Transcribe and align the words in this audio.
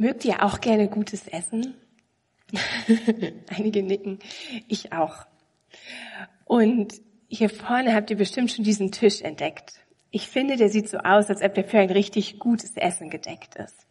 Mögt 0.00 0.24
ihr 0.24 0.42
auch 0.42 0.62
gerne 0.62 0.88
gutes 0.88 1.28
Essen? 1.28 1.74
Einige 3.54 3.82
nicken. 3.82 4.18
Ich 4.66 4.94
auch. 4.94 5.26
Und 6.46 6.94
hier 7.28 7.50
vorne 7.50 7.94
habt 7.94 8.08
ihr 8.08 8.16
bestimmt 8.16 8.50
schon 8.50 8.64
diesen 8.64 8.92
Tisch 8.92 9.20
entdeckt. 9.20 9.74
Ich 10.10 10.26
finde, 10.26 10.56
der 10.56 10.70
sieht 10.70 10.88
so 10.88 10.96
aus, 10.96 11.28
als 11.28 11.42
ob 11.42 11.52
der 11.52 11.64
für 11.64 11.80
ein 11.80 11.90
richtig 11.90 12.38
gutes 12.38 12.78
Essen 12.78 13.10
gedeckt 13.10 13.56
ist. 13.56 13.86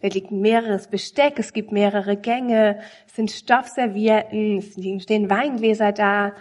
Da 0.00 0.06
liegt 0.06 0.30
mehreres 0.30 0.86
Besteck, 0.86 1.40
es 1.40 1.52
gibt 1.52 1.72
mehrere 1.72 2.16
Gänge, 2.16 2.78
es 3.08 3.16
sind 3.16 3.32
Stoffservietten, 3.32 4.58
es 4.58 5.02
stehen 5.02 5.28
Weingläser 5.28 5.90
da. 5.90 6.36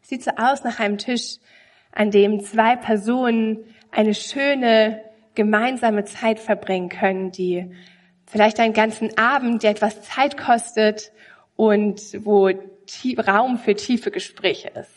Sieht 0.00 0.24
so 0.24 0.30
aus 0.38 0.64
nach 0.64 0.80
einem 0.80 0.96
Tisch, 0.96 1.36
an 1.92 2.10
dem 2.10 2.40
zwei 2.40 2.76
Personen 2.76 3.66
eine 3.90 4.14
schöne 4.14 5.02
gemeinsame 5.34 6.06
Zeit 6.06 6.40
verbringen 6.40 6.88
können, 6.88 7.32
die 7.32 7.70
vielleicht 8.32 8.58
einen 8.60 8.72
ganzen 8.72 9.16
Abend, 9.18 9.62
der 9.62 9.72
etwas 9.72 10.00
Zeit 10.00 10.38
kostet 10.38 11.12
und 11.54 12.00
wo 12.24 12.50
Raum 13.18 13.58
für 13.58 13.74
tiefe 13.74 14.10
Gespräche 14.10 14.68
ist. 14.68 14.90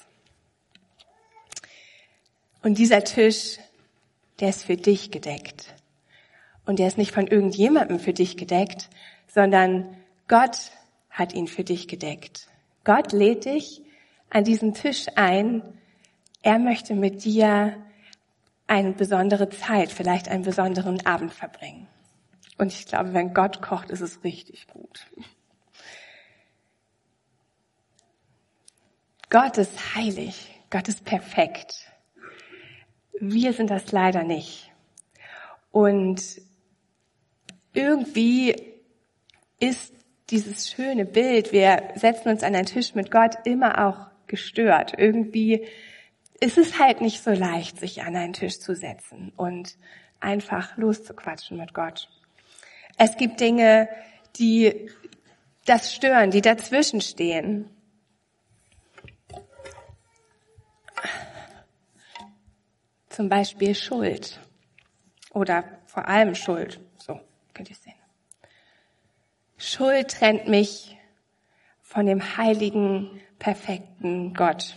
Und 2.63 2.77
dieser 2.77 3.03
Tisch, 3.03 3.59
der 4.39 4.49
ist 4.49 4.63
für 4.63 4.77
dich 4.77 5.11
gedeckt. 5.11 5.75
Und 6.65 6.79
der 6.79 6.87
ist 6.87 6.97
nicht 6.97 7.11
von 7.11 7.27
irgendjemandem 7.27 7.99
für 7.99 8.13
dich 8.13 8.37
gedeckt, 8.37 8.89
sondern 9.27 9.95
Gott 10.27 10.71
hat 11.09 11.33
ihn 11.33 11.47
für 11.47 11.63
dich 11.63 11.87
gedeckt. 11.87 12.47
Gott 12.85 13.11
lädt 13.11 13.45
dich 13.45 13.81
an 14.29 14.45
diesen 14.45 14.73
Tisch 14.73 15.07
ein. 15.15 15.61
Er 16.41 16.57
möchte 16.57 16.95
mit 16.95 17.23
dir 17.25 17.75
eine 18.67 18.93
besondere 18.93 19.49
Zeit, 19.49 19.91
vielleicht 19.91 20.29
einen 20.29 20.43
besonderen 20.43 21.05
Abend 21.05 21.33
verbringen. 21.33 21.87
Und 22.57 22.71
ich 22.71 22.85
glaube, 22.85 23.13
wenn 23.13 23.33
Gott 23.33 23.61
kocht, 23.61 23.89
ist 23.89 24.01
es 24.01 24.23
richtig 24.23 24.67
gut. 24.67 25.05
Gott 29.29 29.57
ist 29.57 29.95
heilig. 29.95 30.51
Gott 30.69 30.87
ist 30.87 31.03
perfekt. 31.03 31.91
Wir 33.19 33.53
sind 33.53 33.69
das 33.69 33.91
leider 33.91 34.23
nicht. 34.23 34.71
Und 35.71 36.41
irgendwie 37.73 38.55
ist 39.59 39.93
dieses 40.29 40.69
schöne 40.69 41.05
Bild, 41.05 41.51
wir 41.51 41.91
setzen 41.95 42.29
uns 42.29 42.43
an 42.43 42.55
einen 42.55 42.65
Tisch 42.65 42.95
mit 42.95 43.11
Gott, 43.11 43.35
immer 43.45 43.85
auch 43.85 44.07
gestört. 44.27 44.93
Irgendwie 44.97 45.67
ist 46.39 46.57
es 46.57 46.79
halt 46.79 47.01
nicht 47.01 47.23
so 47.23 47.31
leicht, 47.31 47.79
sich 47.79 48.01
an 48.03 48.15
einen 48.15 48.33
Tisch 48.33 48.59
zu 48.59 48.75
setzen 48.75 49.31
und 49.35 49.77
einfach 50.19 50.77
loszuquatschen 50.77 51.57
mit 51.57 51.73
Gott. 51.73 52.09
Es 52.97 53.17
gibt 53.17 53.39
Dinge, 53.39 53.89
die 54.37 54.89
das 55.65 55.93
stören, 55.93 56.31
die 56.31 56.41
dazwischen 56.41 57.01
stehen. 57.01 57.69
Zum 63.09 63.29
Beispiel 63.29 63.75
Schuld 63.75 64.39
oder 65.31 65.63
vor 65.85 66.07
allem 66.07 66.35
Schuld. 66.35 66.79
So 66.97 67.19
könnt 67.53 67.69
ihr 67.69 67.75
sehen. 67.75 67.93
Schuld 69.57 70.09
trennt 70.09 70.47
mich 70.47 70.97
von 71.81 72.05
dem 72.05 72.37
heiligen, 72.37 73.21
perfekten 73.39 74.33
Gott. 74.33 74.75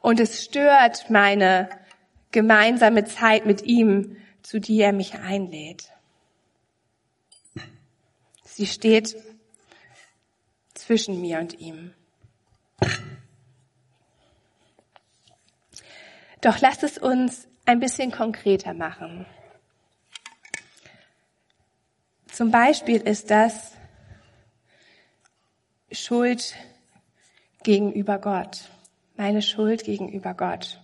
Und 0.00 0.20
es 0.20 0.44
stört 0.44 1.10
meine 1.10 1.68
gemeinsame 2.30 3.04
Zeit 3.04 3.46
mit 3.46 3.62
ihm, 3.62 4.16
zu 4.42 4.60
die 4.60 4.80
er 4.80 4.92
mich 4.92 5.18
einlädt. 5.18 5.90
Sie 8.58 8.66
steht 8.66 9.16
zwischen 10.74 11.20
mir 11.20 11.38
und 11.38 11.60
ihm. 11.60 11.94
Doch 16.40 16.58
lasst 16.58 16.82
es 16.82 16.98
uns 16.98 17.46
ein 17.66 17.78
bisschen 17.78 18.10
konkreter 18.10 18.74
machen. 18.74 19.26
Zum 22.32 22.50
Beispiel 22.50 23.00
ist 23.00 23.30
das 23.30 23.76
Schuld 25.92 26.56
gegenüber 27.62 28.18
Gott, 28.18 28.70
meine 29.16 29.40
Schuld 29.40 29.84
gegenüber 29.84 30.34
Gott. 30.34 30.80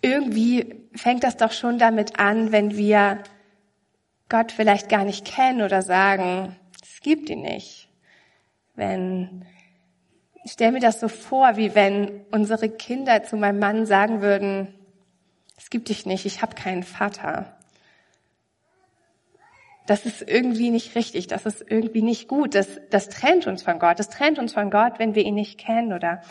Irgendwie 0.00 0.88
fängt 0.94 1.24
das 1.24 1.36
doch 1.38 1.50
schon 1.50 1.80
damit 1.80 2.20
an, 2.20 2.52
wenn 2.52 2.76
wir 2.76 3.24
Gott 4.32 4.50
vielleicht 4.50 4.88
gar 4.88 5.04
nicht 5.04 5.26
kennen 5.26 5.60
oder 5.60 5.82
sagen, 5.82 6.56
es 6.82 7.00
gibt 7.02 7.28
ihn 7.28 7.42
nicht. 7.42 7.90
Wenn, 8.74 9.44
ich 10.42 10.52
stelle 10.52 10.72
mir 10.72 10.80
das 10.80 11.00
so 11.00 11.08
vor, 11.08 11.58
wie 11.58 11.74
wenn 11.74 12.24
unsere 12.30 12.70
Kinder 12.70 13.22
zu 13.24 13.36
meinem 13.36 13.58
Mann 13.58 13.84
sagen 13.84 14.22
würden, 14.22 14.72
es 15.58 15.68
gibt 15.68 15.90
dich 15.90 16.06
nicht, 16.06 16.24
ich 16.24 16.40
habe 16.40 16.54
keinen 16.54 16.82
Vater. 16.82 17.58
Das 19.86 20.06
ist 20.06 20.22
irgendwie 20.22 20.70
nicht 20.70 20.94
richtig, 20.94 21.26
das 21.26 21.44
ist 21.44 21.62
irgendwie 21.68 22.00
nicht 22.00 22.26
gut, 22.26 22.54
das, 22.54 22.80
das 22.88 23.10
trennt 23.10 23.46
uns 23.46 23.62
von 23.62 23.78
Gott, 23.78 23.98
das 23.98 24.08
trennt 24.08 24.38
uns 24.38 24.54
von 24.54 24.70
Gott, 24.70 24.94
wenn 24.98 25.14
wir 25.14 25.24
ihn 25.24 25.34
nicht 25.34 25.60
kennen 25.60 25.92
oder 25.92 26.22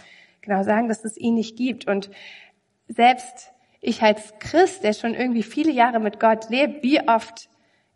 genau 0.41 0.63
sagen, 0.63 0.87
dass 0.87 1.05
es 1.05 1.17
ihn 1.17 1.35
nicht 1.35 1.55
gibt. 1.55 1.85
Und 1.85 2.09
selbst 2.87 3.51
ich 3.79 4.01
als 4.01 4.33
Christ, 4.39 4.83
der 4.83 4.93
schon 4.93 5.13
irgendwie 5.13 5.43
viele 5.43 5.71
Jahre 5.71 5.99
mit 5.99 6.19
Gott 6.19 6.49
lebt, 6.49 6.81
wie 6.81 7.07
oft 7.07 7.47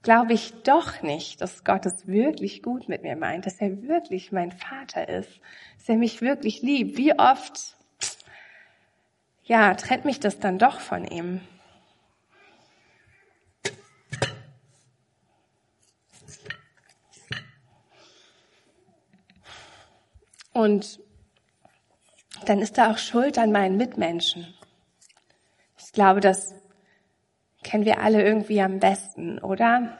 glaube 0.05 0.33
ich 0.33 0.53
doch 0.61 1.01
nicht, 1.01 1.41
dass 1.41 1.63
Gott 1.63 1.87
es 1.87 2.05
wirklich 2.05 2.61
gut 2.61 2.87
mit 2.87 3.01
mir 3.01 3.15
meint, 3.15 3.47
dass 3.47 3.59
er 3.59 3.87
wirklich 3.87 4.31
mein 4.31 4.51
Vater 4.51 5.09
ist, 5.09 5.41
dass 5.79 5.89
er 5.89 5.95
mich 5.95 6.21
wirklich 6.21 6.61
liebt. 6.61 6.95
Wie 6.95 7.17
oft, 7.17 7.75
ja, 9.45 9.73
trennt 9.73 10.05
mich 10.05 10.19
das 10.19 10.39
dann 10.39 10.59
doch 10.59 10.79
von 10.79 11.05
ihm? 11.05 11.41
Und 20.53 20.99
dann 22.45 22.59
ist 22.59 22.77
da 22.77 22.91
auch 22.91 22.99
Schuld 22.99 23.39
an 23.39 23.51
meinen 23.51 23.75
Mitmenschen. 23.75 24.53
Ich 25.79 25.91
glaube, 25.93 26.19
dass 26.19 26.53
kennen 27.65 27.83
wir 27.83 27.99
alle 27.99 28.23
irgendwie 28.23 28.61
am 28.61 28.79
besten, 28.79 29.39
oder? 29.39 29.97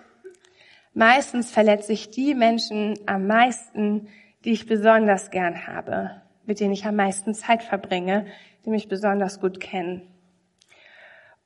Meistens 0.94 1.52
verletze 1.52 1.92
ich 1.92 2.12
die 2.12 2.36
Menschen 2.36 2.98
am 3.08 3.28
meisten, 3.28 4.08
die 4.46 4.52
ich 4.52 4.68
besonders 4.68 5.32
gern 5.32 5.68
habe, 5.68 6.22
mit 6.46 6.60
denen 6.60 6.74
ich 6.74 6.86
am 6.86 6.96
meisten 6.96 7.34
Zeit 7.34 7.64
verbringe, 7.64 8.28
die 8.64 8.70
mich 8.70 8.88
besonders 8.88 9.42
gut 9.42 9.60
kennen. 9.60 10.04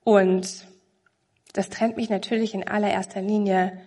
Und 0.04 0.68
das 1.54 1.70
trennt 1.70 1.96
mich 1.96 2.10
natürlich 2.10 2.54
in 2.54 2.68
allererster 2.68 3.22
Linie 3.22 3.82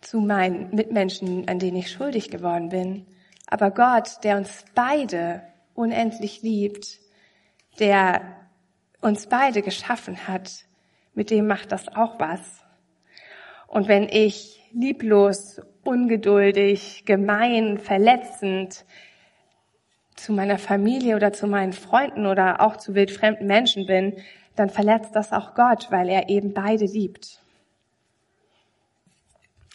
zu 0.00 0.20
meinen 0.20 0.74
Mitmenschen, 0.74 1.48
an 1.48 1.58
denen 1.58 1.76
ich 1.76 1.90
schuldig 1.90 2.30
geworden 2.30 2.68
bin. 2.68 3.06
Aber 3.46 3.70
Gott, 3.70 4.22
der 4.22 4.36
uns 4.36 4.64
beide 4.74 5.42
unendlich 5.74 6.42
liebt, 6.42 7.00
der 7.78 8.22
uns 9.00 9.26
beide 9.26 9.60
geschaffen 9.60 10.28
hat, 10.28 10.66
mit 11.14 11.30
dem 11.30 11.46
macht 11.46 11.72
das 11.72 11.88
auch 11.88 12.18
was. 12.18 12.64
Und 13.66 13.88
wenn 13.88 14.08
ich 14.08 14.62
lieblos, 14.72 15.60
ungeduldig, 15.84 17.04
gemein, 17.04 17.78
verletzend 17.78 18.84
zu 20.16 20.32
meiner 20.32 20.58
Familie 20.58 21.16
oder 21.16 21.32
zu 21.32 21.46
meinen 21.46 21.72
Freunden 21.72 22.26
oder 22.26 22.60
auch 22.60 22.76
zu 22.76 22.94
wildfremden 22.94 23.46
Menschen 23.46 23.86
bin, 23.86 24.16
dann 24.56 24.70
verletzt 24.70 25.14
das 25.14 25.32
auch 25.32 25.54
Gott, 25.54 25.88
weil 25.90 26.08
er 26.08 26.28
eben 26.28 26.54
beide 26.54 26.84
liebt. 26.84 27.40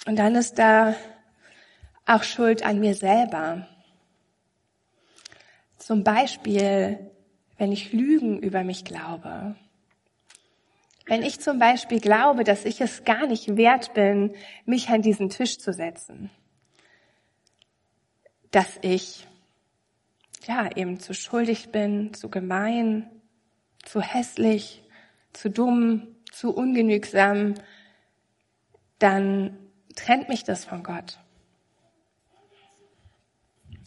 Und 0.06 0.18
dann 0.18 0.36
ist 0.36 0.58
da 0.58 0.96
auch 2.06 2.24
Schuld 2.24 2.66
an 2.66 2.80
mir 2.80 2.96
selber. 2.96 3.68
Zum 5.78 6.04
Beispiel, 6.04 7.12
wenn 7.58 7.72
ich 7.72 7.92
Lügen 7.92 8.40
über 8.40 8.64
mich 8.64 8.86
glaube 8.86 9.56
wenn 11.10 11.24
ich 11.24 11.40
zum 11.40 11.58
Beispiel 11.58 12.00
glaube, 12.00 12.44
dass 12.44 12.66
ich 12.66 12.82
es 12.82 13.04
gar 13.04 13.26
nicht 13.26 13.58
wert 13.58 13.96
bin, 13.96 14.36
mich 14.66 14.90
an 14.90 15.02
diesen 15.02 15.30
Tisch 15.30 15.58
zu 15.58 15.74
setzen, 15.74 16.30
dass 18.52 18.78
ich 18.84 19.28
ja 20.46 20.70
eben 20.76 21.00
zu 21.00 21.16
schuldig 21.16 21.72
bin, 21.72 22.14
zu 22.14 22.30
gemein, 22.30 23.10
zu 23.84 24.02
hässlich, 24.02 24.84
zu 25.34 25.50
dumm, 25.50 26.16
zu 26.32 26.56
ungenügsam, 26.56 27.56
dann 29.00 29.58
trennt 29.96 30.30
mich 30.30 30.44
das 30.44 30.64
von 30.64 30.84
Gott. 30.84 31.18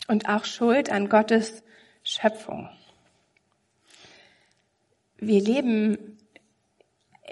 Und 0.08 0.28
auch 0.28 0.44
Schuld 0.44 0.90
an 0.90 1.08
Gottes 1.08 1.62
Schöpfung. 2.02 2.68
Wir 5.18 5.40
leben 5.40 6.11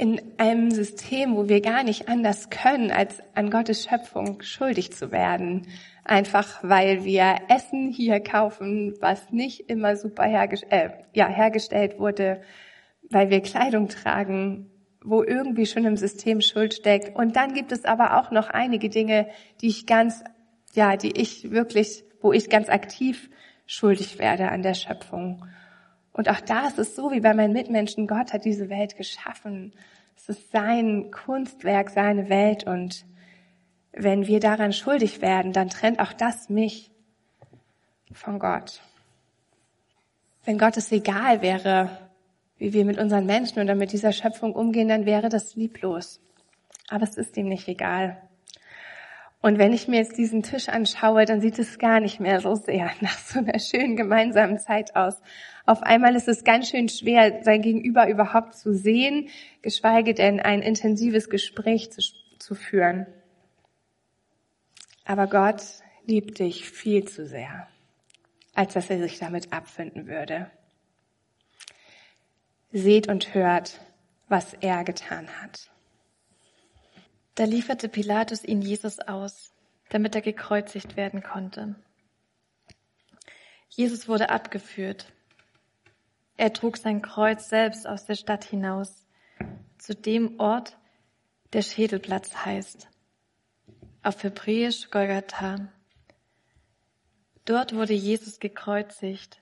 in 0.00 0.18
einem 0.38 0.70
System, 0.70 1.36
wo 1.36 1.50
wir 1.50 1.60
gar 1.60 1.84
nicht 1.84 2.08
anders 2.08 2.48
können, 2.48 2.90
als 2.90 3.18
an 3.34 3.50
Gottes 3.50 3.84
Schöpfung 3.84 4.40
schuldig 4.40 4.92
zu 4.92 5.12
werden. 5.12 5.66
Einfach 6.04 6.60
weil 6.62 7.04
wir 7.04 7.36
Essen 7.48 7.92
hier 7.92 8.20
kaufen, 8.20 8.94
was 9.00 9.30
nicht 9.30 9.68
immer 9.68 9.96
super 9.96 10.24
hergest 10.24 10.64
äh, 10.70 10.88
ja, 11.12 11.28
hergestellt 11.28 11.98
wurde, 11.98 12.40
weil 13.10 13.28
wir 13.28 13.42
Kleidung 13.42 13.88
tragen, 13.88 14.70
wo 15.04 15.22
irgendwie 15.22 15.66
schon 15.66 15.84
im 15.84 15.98
System 15.98 16.40
Schuld 16.40 16.72
steckt. 16.72 17.14
Und 17.14 17.36
dann 17.36 17.52
gibt 17.52 17.70
es 17.70 17.84
aber 17.84 18.18
auch 18.18 18.30
noch 18.30 18.48
einige 18.48 18.88
Dinge, 18.88 19.28
die 19.60 19.68
ich 19.68 19.86
ganz, 19.86 20.24
ja, 20.72 20.96
die 20.96 21.20
ich 21.20 21.50
wirklich, 21.50 22.04
wo 22.22 22.32
ich 22.32 22.48
ganz 22.48 22.70
aktiv 22.70 23.28
schuldig 23.66 24.18
werde 24.18 24.48
an 24.48 24.62
der 24.62 24.74
Schöpfung. 24.74 25.44
Und 26.20 26.28
auch 26.28 26.42
da 26.42 26.66
ist 26.66 26.78
es 26.78 26.94
so 26.94 27.12
wie 27.12 27.20
bei 27.20 27.32
meinen 27.32 27.54
Mitmenschen. 27.54 28.06
Gott 28.06 28.34
hat 28.34 28.44
diese 28.44 28.68
Welt 28.68 28.94
geschaffen. 28.98 29.72
Es 30.18 30.28
ist 30.28 30.52
sein 30.52 31.10
Kunstwerk, 31.10 31.88
seine 31.88 32.28
Welt. 32.28 32.64
Und 32.64 33.06
wenn 33.92 34.26
wir 34.26 34.38
daran 34.38 34.74
schuldig 34.74 35.22
werden, 35.22 35.54
dann 35.54 35.70
trennt 35.70 35.98
auch 35.98 36.12
das 36.12 36.50
mich 36.50 36.90
von 38.12 38.38
Gott. 38.38 38.82
Wenn 40.44 40.58
Gott 40.58 40.76
es 40.76 40.92
egal 40.92 41.40
wäre, 41.40 41.88
wie 42.58 42.74
wir 42.74 42.84
mit 42.84 42.98
unseren 42.98 43.24
Menschen 43.24 43.62
oder 43.62 43.74
mit 43.74 43.90
dieser 43.92 44.12
Schöpfung 44.12 44.54
umgehen, 44.54 44.88
dann 44.88 45.06
wäre 45.06 45.30
das 45.30 45.56
lieblos. 45.56 46.20
Aber 46.90 47.04
es 47.04 47.16
ist 47.16 47.34
ihm 47.38 47.48
nicht 47.48 47.66
egal. 47.66 48.20
Und 49.42 49.58
wenn 49.58 49.72
ich 49.72 49.88
mir 49.88 49.96
jetzt 49.96 50.18
diesen 50.18 50.42
Tisch 50.42 50.68
anschaue, 50.68 51.24
dann 51.24 51.40
sieht 51.40 51.58
es 51.58 51.78
gar 51.78 52.00
nicht 52.00 52.20
mehr 52.20 52.40
so 52.40 52.54
sehr 52.54 52.90
nach 53.00 53.18
so 53.18 53.38
einer 53.38 53.58
schönen 53.58 53.96
gemeinsamen 53.96 54.58
Zeit 54.58 54.96
aus. 54.96 55.20
Auf 55.64 55.82
einmal 55.82 56.14
ist 56.14 56.28
es 56.28 56.44
ganz 56.44 56.68
schön 56.68 56.88
schwer, 56.88 57.42
sein 57.42 57.62
Gegenüber 57.62 58.08
überhaupt 58.08 58.54
zu 58.54 58.74
sehen, 58.74 59.28
geschweige 59.62 60.14
denn 60.14 60.40
ein 60.40 60.62
intensives 60.62 61.30
Gespräch 61.30 61.90
zu, 61.90 62.02
zu 62.38 62.54
führen. 62.54 63.06
Aber 65.04 65.26
Gott 65.26 65.62
liebt 66.06 66.38
dich 66.38 66.68
viel 66.68 67.04
zu 67.04 67.26
sehr, 67.26 67.66
als 68.54 68.74
dass 68.74 68.90
er 68.90 68.98
sich 68.98 69.18
damit 69.18 69.52
abfinden 69.52 70.06
würde. 70.06 70.50
Seht 72.72 73.08
und 73.08 73.34
hört, 73.34 73.80
was 74.28 74.54
er 74.54 74.84
getan 74.84 75.28
hat. 75.42 75.70
Da 77.40 77.46
lieferte 77.46 77.88
Pilatus 77.88 78.44
ihn 78.44 78.60
Jesus 78.60 78.98
aus, 78.98 79.54
damit 79.88 80.14
er 80.14 80.20
gekreuzigt 80.20 80.98
werden 80.98 81.22
konnte. 81.22 81.74
Jesus 83.70 84.08
wurde 84.08 84.28
abgeführt. 84.28 85.10
Er 86.36 86.52
trug 86.52 86.76
sein 86.76 87.00
Kreuz 87.00 87.48
selbst 87.48 87.86
aus 87.86 88.04
der 88.04 88.16
Stadt 88.16 88.44
hinaus, 88.44 89.06
zu 89.78 89.94
dem 89.94 90.38
Ort, 90.38 90.76
der 91.54 91.62
Schädelplatz 91.62 92.44
heißt, 92.44 92.88
auf 94.02 94.22
Hebräisch 94.22 94.90
Golgatha. 94.90 95.68
Dort 97.46 97.74
wurde 97.74 97.94
Jesus 97.94 98.38
gekreuzigt 98.38 99.40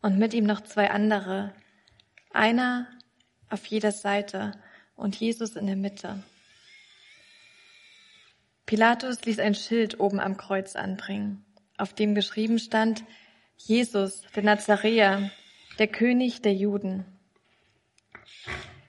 und 0.00 0.18
mit 0.18 0.32
ihm 0.32 0.44
noch 0.44 0.62
zwei 0.62 0.90
andere, 0.90 1.52
einer 2.32 2.88
auf 3.50 3.66
jeder 3.66 3.92
Seite 3.92 4.52
und 4.96 5.20
Jesus 5.20 5.54
in 5.54 5.66
der 5.66 5.76
Mitte. 5.76 6.22
Pilatus 8.66 9.24
ließ 9.24 9.40
ein 9.40 9.54
Schild 9.54 10.00
oben 10.00 10.20
am 10.20 10.36
Kreuz 10.36 10.74
anbringen, 10.74 11.44
auf 11.76 11.92
dem 11.92 12.14
geschrieben 12.14 12.58
stand, 12.58 13.04
Jesus, 13.56 14.22
der 14.34 14.42
Nazaräer, 14.42 15.30
der 15.78 15.88
König 15.88 16.42
der 16.42 16.54
Juden. 16.54 17.04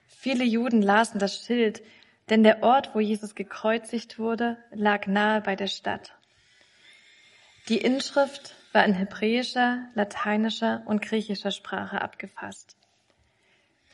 Viele 0.08 0.44
Juden 0.44 0.82
lasen 0.82 1.20
das 1.20 1.46
Schild, 1.46 1.84
denn 2.30 2.44
der 2.44 2.64
Ort, 2.64 2.96
wo 2.96 3.00
Jesus 3.00 3.36
gekreuzigt 3.36 4.18
wurde, 4.18 4.58
lag 4.72 5.08
nahe 5.08 5.42
bei 5.42 5.56
der 5.56 5.68
Stadt. 5.68 6.16
Die 7.68 7.78
Inschrift 7.78 8.56
war 8.72 8.86
in 8.86 8.94
hebräischer, 8.94 9.88
lateinischer 9.94 10.84
und 10.86 11.02
griechischer 11.02 11.52
Sprache 11.52 12.02
abgefasst. 12.02 12.78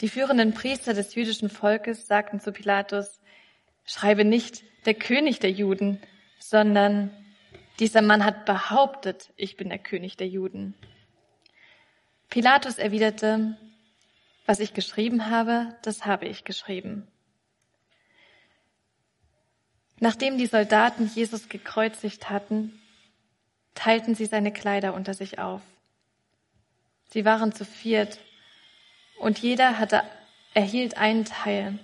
Die 0.01 0.10
führenden 0.10 0.54
Priester 0.54 0.94
des 0.94 1.13
jüdischen 1.16 1.50
Volkes 1.50 2.07
sagten 2.07 2.39
zu 2.39 2.51
Pilatus, 2.51 3.22
schreibe 3.86 4.25
nicht 4.25 4.63
der 4.86 4.94
König 4.94 5.39
der 5.39 5.51
Juden, 5.51 6.01
sondern 6.39 7.12
dieser 7.80 8.01
Mann 8.01 8.25
hat 8.25 8.45
behauptet, 8.45 9.31
ich 9.38 9.57
bin 9.57 9.69
der 9.69 9.80
König 9.80 10.18
der 10.18 10.28
Juden. 10.28 10.75
Pilatus 12.30 12.78
erwiderte, 12.78 13.57
was 14.45 14.60
ich 14.60 14.74
geschrieben 14.74 15.30
habe, 15.30 15.75
das 15.81 16.06
habe 16.06 16.28
ich 16.28 16.44
geschrieben. 16.44 17.07
Nachdem 20.00 20.38
die 20.38 20.48
Soldaten 20.48 21.10
Jesus 21.13 21.48
gekreuzigt 21.48 22.30
hatten, 22.30 22.81
teilten 23.75 24.16
sie 24.16 24.25
seine 24.25 24.51
Kleider 24.51 24.94
unter 24.94 25.13
sich 25.13 25.39
auf. 25.39 25.62
Sie 27.10 27.25
waren 27.25 27.54
zu 27.54 27.66
viert 27.66 28.19
und 29.19 29.39
jeder 29.39 29.78
hatte, 29.78 30.01
erhielt 30.54 30.98
einen 30.98 31.25
Teil. 31.25 31.78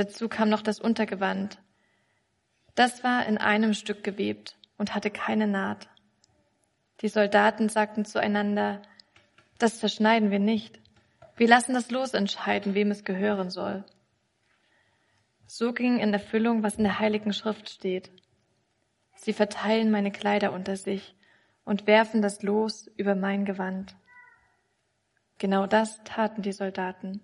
Dazu 0.00 0.30
kam 0.30 0.48
noch 0.48 0.62
das 0.62 0.80
Untergewand. 0.80 1.58
Das 2.74 3.04
war 3.04 3.26
in 3.26 3.36
einem 3.36 3.74
Stück 3.74 4.02
gewebt 4.02 4.56
und 4.78 4.94
hatte 4.94 5.10
keine 5.10 5.46
Naht. 5.46 5.90
Die 7.02 7.08
Soldaten 7.08 7.68
sagten 7.68 8.06
zueinander, 8.06 8.80
das 9.58 9.78
zerschneiden 9.78 10.30
wir 10.30 10.38
nicht. 10.38 10.80
Wir 11.36 11.48
lassen 11.48 11.74
das 11.74 11.90
Los 11.90 12.14
entscheiden, 12.14 12.72
wem 12.72 12.90
es 12.90 13.04
gehören 13.04 13.50
soll. 13.50 13.84
So 15.46 15.74
ging 15.74 15.98
in 15.98 16.14
Erfüllung, 16.14 16.62
was 16.62 16.76
in 16.76 16.84
der 16.84 16.98
Heiligen 16.98 17.34
Schrift 17.34 17.68
steht. 17.68 18.10
Sie 19.16 19.34
verteilen 19.34 19.90
meine 19.90 20.12
Kleider 20.12 20.54
unter 20.54 20.76
sich 20.76 21.14
und 21.66 21.86
werfen 21.86 22.22
das 22.22 22.42
Los 22.42 22.86
über 22.96 23.14
mein 23.14 23.44
Gewand. 23.44 23.94
Genau 25.36 25.66
das 25.66 26.02
taten 26.04 26.40
die 26.40 26.52
Soldaten. 26.52 27.20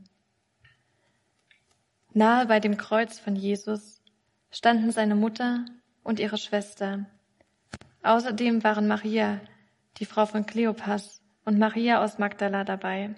Nahe 2.17 2.47
bei 2.47 2.61
dem 2.61 2.79
Kreuz 2.79 3.19
von 3.19 3.37
Jesus 3.37 4.01
standen 4.51 4.91
seine 4.91 5.15
Mutter 5.15 5.67
und 6.03 6.19
ihre 6.19 6.39
Schwester. 6.39 7.05
Außerdem 8.03 8.65
waren 8.65 8.89
Maria, 8.89 9.39
die 9.99 10.07
Frau 10.07 10.25
von 10.25 10.47
Kleopas, 10.47 11.21
und 11.45 11.59
Maria 11.59 12.03
aus 12.03 12.19
Magdala 12.19 12.65
dabei. 12.65 13.15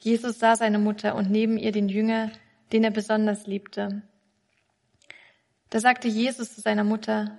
Jesus 0.00 0.40
sah 0.40 0.56
seine 0.56 0.80
Mutter 0.80 1.14
und 1.14 1.30
neben 1.30 1.56
ihr 1.56 1.70
den 1.70 1.88
Jünger, 1.88 2.32
den 2.72 2.82
er 2.82 2.90
besonders 2.90 3.46
liebte. 3.46 4.02
Da 5.70 5.78
sagte 5.78 6.08
Jesus 6.08 6.52
zu 6.52 6.62
seiner 6.62 6.82
Mutter, 6.82 7.38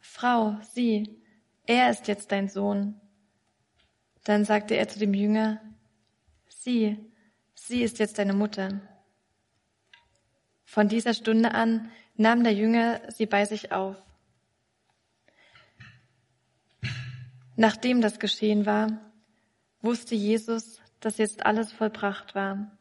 Frau, 0.00 0.56
sieh, 0.72 1.20
er 1.66 1.90
ist 1.90 2.08
jetzt 2.08 2.32
dein 2.32 2.48
Sohn. 2.48 2.98
Dann 4.24 4.46
sagte 4.46 4.74
er 4.74 4.88
zu 4.88 4.98
dem 4.98 5.12
Jünger, 5.12 5.60
sieh, 6.48 6.96
sie 7.66 7.82
ist 7.82 7.98
jetzt 7.98 8.18
deine 8.18 8.34
Mutter. 8.34 8.80
Von 10.64 10.88
dieser 10.88 11.14
Stunde 11.14 11.52
an 11.52 11.90
nahm 12.16 12.44
der 12.44 12.52
Jünger 12.52 13.00
sie 13.10 13.26
bei 13.26 13.44
sich 13.44 13.72
auf. 13.72 13.96
Nachdem 17.56 18.00
das 18.00 18.18
geschehen 18.18 18.66
war, 18.66 19.00
wusste 19.80 20.14
Jesus, 20.14 20.80
dass 21.00 21.18
jetzt 21.18 21.46
alles 21.46 21.72
vollbracht 21.72 22.34
war. 22.34 22.76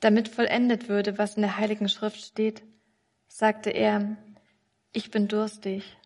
Damit 0.00 0.28
vollendet 0.28 0.88
würde, 0.88 1.16
was 1.16 1.36
in 1.36 1.42
der 1.42 1.56
Heiligen 1.56 1.88
Schrift 1.88 2.20
steht, 2.20 2.62
sagte 3.28 3.70
er, 3.70 4.16
ich 4.92 5.10
bin 5.10 5.28
durstig. 5.28 5.96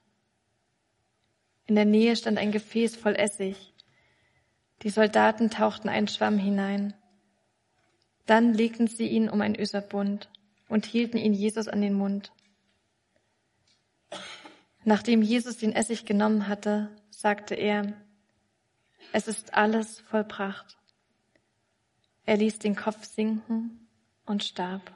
In 1.67 1.75
der 1.75 1.85
Nähe 1.85 2.15
stand 2.15 2.39
ein 2.39 2.53
Gefäß 2.53 2.97
voll 2.97 3.17
Essig. 3.17 3.75
Die 4.83 4.91
Soldaten 4.91 5.51
tauchten 5.51 5.89
einen 5.89 6.09
Schwamm 6.09 6.39
hinein. 6.39 6.95
Dann 8.29 8.53
legten 8.53 8.89
sie 8.89 9.07
ihn 9.09 9.31
um 9.31 9.41
ein 9.41 9.59
Öserbund 9.59 10.29
und 10.69 10.85
hielten 10.85 11.17
ihn 11.17 11.33
Jesus 11.33 11.67
an 11.67 11.81
den 11.81 11.95
Mund. 11.95 12.31
Nachdem 14.85 15.23
Jesus 15.23 15.57
den 15.57 15.73
Essig 15.73 16.05
genommen 16.05 16.47
hatte, 16.47 16.95
sagte 17.09 17.55
er, 17.55 17.95
es 19.15 19.29
ist 19.29 19.55
alles 19.55 20.01
vollbracht. 20.01 20.77
Er 22.27 22.37
ließ 22.37 22.59
den 22.59 22.77
Kopf 22.77 23.03
sinken 23.07 23.89
und 24.27 24.45
starb. 24.45 24.95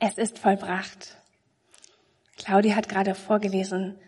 Es 0.00 0.16
ist 0.16 0.38
vollbracht. 0.38 1.18
Claudia 2.38 2.76
hat 2.76 2.88
gerade 2.88 3.14
vorgelesen, 3.14 4.00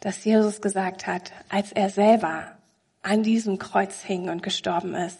dass 0.00 0.24
Jesus 0.24 0.60
gesagt 0.60 1.06
hat, 1.06 1.32
als 1.48 1.72
er 1.72 1.90
selber 1.90 2.56
an 3.02 3.22
diesem 3.22 3.58
Kreuz 3.58 4.02
hing 4.02 4.28
und 4.28 4.42
gestorben 4.42 4.94
ist, 4.94 5.18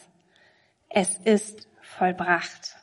es 0.88 1.18
ist 1.18 1.68
vollbracht. 1.80 2.76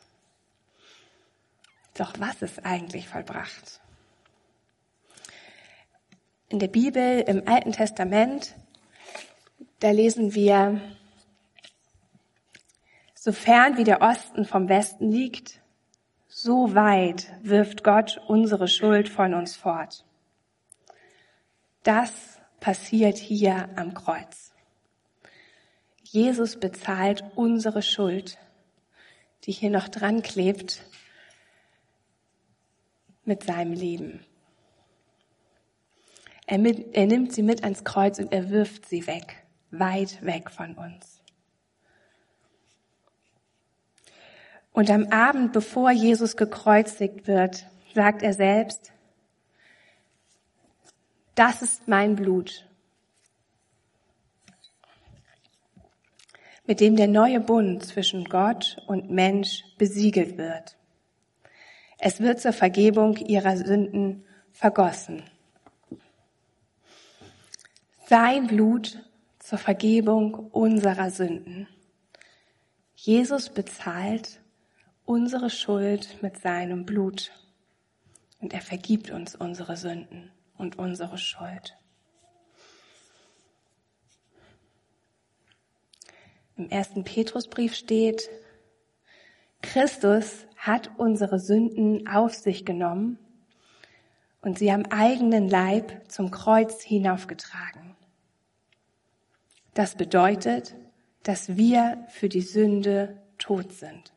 Doch 1.98 2.14
was 2.20 2.42
ist 2.42 2.66
eigentlich 2.66 3.08
vollbracht? 3.08 3.80
In 6.50 6.60
der 6.60 6.68
Bibel, 6.68 7.22
im 7.22 7.48
Alten 7.48 7.72
Testament, 7.72 8.56
da 9.80 9.92
lesen 9.92 10.36
wir, 10.36 10.82
sofern 13.14 13.78
wie 13.78 13.84
der 13.84 14.02
Osten 14.02 14.46
vom 14.46 14.70
Westen 14.70 15.10
liegt, 15.12 15.62
so 16.28 16.76
weit 16.76 17.32
wirft 17.42 17.84
Gott 17.84 18.22
unsere 18.28 18.68
Schuld 18.68 19.10
von 19.10 19.34
uns 19.34 19.56
fort. 19.56 20.06
Das 21.86 22.40
passiert 22.60 23.16
hier 23.16 23.70
am 23.76 23.94
Kreuz. 23.94 24.52
Jesus 26.02 26.60
bezahlt 26.60 27.24
unsere 27.36 27.84
Schuld, 27.84 28.40
die 29.44 29.52
hier 29.52 29.70
noch 29.70 29.88
dran 29.88 30.24
klebt, 30.24 30.82
mit 33.24 33.44
seinem 33.44 33.74
Leben. 33.74 34.26
Er, 36.48 36.58
mit, 36.58 36.96
er 36.96 37.06
nimmt 37.06 37.34
sie 37.34 37.44
mit 37.44 37.64
ans 37.64 37.84
Kreuz 37.84 38.18
und 38.18 38.34
er 38.34 38.50
wirft 38.50 38.90
sie 38.90 39.06
weg, 39.06 39.46
weit 39.70 40.26
weg 40.26 40.50
von 40.50 40.74
uns. 40.74 41.22
Und 44.72 44.90
am 44.90 45.06
Abend, 45.12 45.54
bevor 45.54 45.92
Jesus 45.92 46.36
gekreuzigt 46.36 47.28
wird, 47.28 47.68
sagt 47.94 48.24
er 48.24 48.34
selbst, 48.34 48.92
das 51.36 51.62
ist 51.62 51.88
mein 51.88 52.16
Blut, 52.16 52.66
mit 56.66 56.80
dem 56.80 56.96
der 56.96 57.08
neue 57.08 57.42
Bund 57.42 57.86
zwischen 57.86 58.24
Gott 58.26 58.78
und 58.88 59.12
Mensch 59.12 59.64
besiegelt 59.78 60.38
wird. 60.38 60.78
Es 62.00 62.22
wird 62.22 62.40
zur 62.40 62.54
Vergebung 62.54 63.18
ihrer 63.18 63.58
Sünden 63.58 64.26
vergossen. 64.52 65.24
Sein 68.08 68.48
Blut 68.48 69.00
zur 69.40 69.58
Vergebung 69.58 70.34
unserer 70.52 71.12
Sünden. 71.12 71.68
Jesus 72.96 73.50
bezahlt 73.50 74.40
unsere 75.06 75.50
Schuld 75.50 76.22
mit 76.22 76.40
seinem 76.40 76.86
Blut 76.86 77.32
und 78.40 78.54
er 78.54 78.62
vergibt 78.62 79.12
uns 79.12 79.36
unsere 79.36 79.78
Sünden 79.78 80.32
und 80.58 80.78
unsere 80.78 81.18
Schuld. 81.18 81.78
Im 86.58 86.70
ersten 86.70 87.04
Petrusbrief 87.04 87.76
steht, 87.76 88.30
Christus 89.62 90.46
hat 90.56 90.92
unsere 90.98 91.40
Sünden 91.40 92.08
auf 92.08 92.34
sich 92.34 92.66
genommen 92.66 93.20
und 94.42 94.58
sie 94.60 94.72
am 94.72 94.86
eigenen 94.86 95.50
Leib 95.50 96.10
zum 96.10 96.32
Kreuz 96.32 96.82
hinaufgetragen. 96.82 97.96
Das 99.74 99.96
bedeutet, 99.96 100.76
dass 101.24 101.58
wir 101.58 102.06
für 102.10 102.30
die 102.30 102.42
Sünde 102.42 103.22
tot 103.38 103.74
sind 103.74 104.14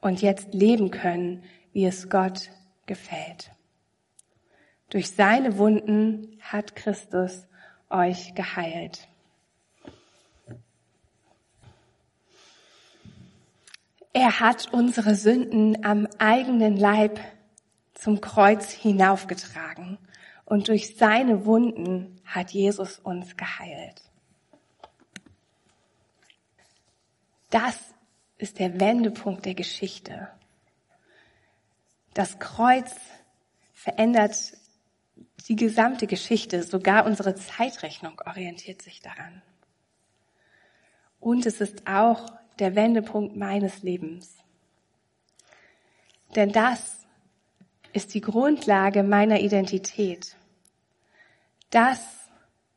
und 0.00 0.22
jetzt 0.22 0.54
leben 0.54 0.90
können, 0.90 1.44
wie 1.72 1.84
es 1.84 2.10
Gott 2.10 2.50
gefällt. 2.86 3.52
Durch 4.92 5.12
seine 5.12 5.56
Wunden 5.56 6.38
hat 6.42 6.76
Christus 6.76 7.46
euch 7.88 8.34
geheilt. 8.34 9.08
Er 14.12 14.38
hat 14.38 14.70
unsere 14.74 15.14
Sünden 15.14 15.82
am 15.82 16.06
eigenen 16.18 16.76
Leib 16.76 17.18
zum 17.94 18.20
Kreuz 18.20 18.70
hinaufgetragen 18.70 19.96
und 20.44 20.68
durch 20.68 20.94
seine 20.94 21.46
Wunden 21.46 22.20
hat 22.26 22.50
Jesus 22.50 22.98
uns 22.98 23.38
geheilt. 23.38 24.02
Das 27.48 27.78
ist 28.36 28.58
der 28.58 28.78
Wendepunkt 28.78 29.46
der 29.46 29.54
Geschichte. 29.54 30.28
Das 32.12 32.38
Kreuz 32.38 32.94
verändert 33.72 34.60
die 35.48 35.56
gesamte 35.56 36.06
Geschichte, 36.06 36.62
sogar 36.62 37.06
unsere 37.06 37.34
Zeitrechnung 37.34 38.20
orientiert 38.26 38.82
sich 38.82 39.00
daran. 39.00 39.42
Und 41.20 41.46
es 41.46 41.60
ist 41.60 41.86
auch 41.86 42.26
der 42.58 42.74
Wendepunkt 42.74 43.36
meines 43.36 43.82
Lebens. 43.82 44.36
Denn 46.34 46.52
das 46.52 47.06
ist 47.92 48.14
die 48.14 48.20
Grundlage 48.20 49.02
meiner 49.02 49.40
Identität. 49.40 50.36
Das 51.70 52.00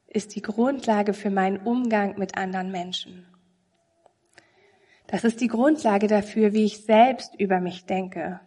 ist 0.07 0.36
die 0.36 0.41
Grundlage 0.41 1.13
für 1.13 1.29
meinen 1.29 1.57
Umgang 1.57 2.17
mit 2.17 2.38
anderen 2.38 2.72
Menschen. 2.72 3.27
Das 5.07 5.24
ist 5.24 5.41
die 5.41 5.48
Grundlage 5.48 6.07
dafür, 6.07 6.53
wie 6.53 6.65
ich 6.65 6.84
selbst 6.84 7.36
über 7.39 7.60
mich 7.60 7.86
denke. 7.86 8.39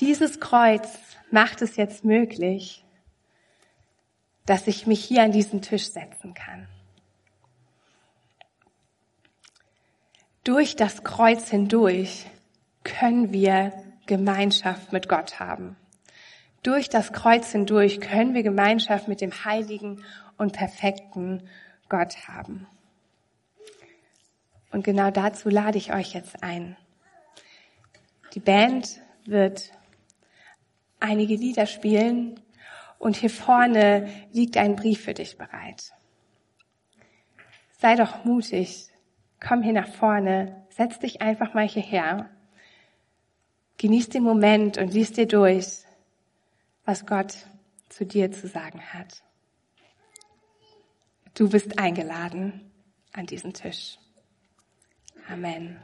Dieses 0.00 0.40
Kreuz 0.40 0.98
macht 1.30 1.62
es 1.62 1.76
jetzt 1.76 2.04
möglich, 2.04 2.84
dass 4.46 4.66
ich 4.66 4.86
mich 4.86 5.04
hier 5.04 5.22
an 5.22 5.32
diesen 5.32 5.62
Tisch 5.62 5.90
setzen 5.90 6.34
kann. 6.34 6.68
Durch 10.44 10.74
das 10.74 11.04
Kreuz 11.04 11.48
hindurch 11.50 12.26
können 12.82 13.32
wir 13.32 13.72
Gemeinschaft 14.06 14.92
mit 14.92 15.08
Gott 15.08 15.38
haben. 15.38 15.76
Durch 16.64 16.88
das 16.88 17.12
Kreuz 17.12 17.52
hindurch 17.52 18.00
können 18.00 18.34
wir 18.34 18.42
Gemeinschaft 18.42 19.06
mit 19.06 19.20
dem 19.20 19.44
heiligen 19.44 20.04
und 20.38 20.52
perfekten 20.52 21.48
Gott 21.88 22.28
haben. 22.28 22.66
Und 24.72 24.82
genau 24.82 25.10
dazu 25.10 25.48
lade 25.48 25.78
ich 25.78 25.92
euch 25.92 26.14
jetzt 26.14 26.42
ein. 26.42 26.76
Die 28.34 28.40
Band 28.40 29.00
wird 29.26 29.70
einige 31.02 31.34
Lieder 31.36 31.66
spielen 31.66 32.40
und 32.98 33.16
hier 33.16 33.30
vorne 33.30 34.08
liegt 34.32 34.56
ein 34.56 34.76
Brief 34.76 35.02
für 35.02 35.14
dich 35.14 35.36
bereit. 35.36 35.92
Sei 37.78 37.96
doch 37.96 38.24
mutig, 38.24 38.88
komm 39.40 39.62
hier 39.62 39.72
nach 39.72 39.88
vorne, 39.88 40.64
setz 40.70 41.00
dich 41.00 41.20
einfach 41.20 41.52
mal 41.54 41.66
hierher. 41.66 42.30
Genieß 43.78 44.10
den 44.10 44.22
Moment 44.22 44.78
und 44.78 44.94
lies 44.94 45.12
dir 45.12 45.26
durch, 45.26 45.78
was 46.84 47.06
Gott 47.06 47.34
zu 47.88 48.06
dir 48.06 48.30
zu 48.30 48.46
sagen 48.46 48.80
hat. 48.80 49.22
Du 51.34 51.48
bist 51.48 51.78
eingeladen 51.78 52.70
an 53.12 53.26
diesen 53.26 53.52
Tisch. 53.52 53.98
Amen. 55.28 55.80